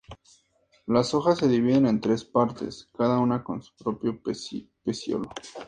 Las 0.87 1.13
hojas 1.13 1.37
se 1.37 1.47
dividen 1.47 1.85
en 1.85 2.01
tres 2.01 2.25
partes, 2.25 2.89
cada 2.97 3.19
una 3.19 3.43
con 3.43 3.61
su 3.61 3.71
propio 3.75 4.19
pecíolo. 4.23 5.29